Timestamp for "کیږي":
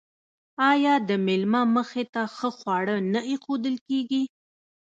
3.87-4.23